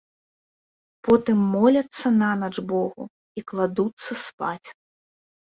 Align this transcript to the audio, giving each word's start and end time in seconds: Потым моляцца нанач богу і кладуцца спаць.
Потым 1.07 1.37
моляцца 1.55 2.05
нанач 2.21 2.51
богу 2.71 3.03
і 3.41 3.47
кладуцца 3.53 4.11
спаць. 4.25 4.69